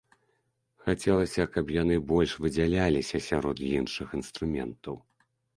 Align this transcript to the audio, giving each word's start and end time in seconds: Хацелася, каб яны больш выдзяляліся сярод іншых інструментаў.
Хацелася, 0.85 1.45
каб 1.57 1.65
яны 1.75 1.99
больш 2.13 2.33
выдзяляліся 2.45 3.23
сярод 3.29 3.57
іншых 3.77 4.17
інструментаў. 4.23 4.95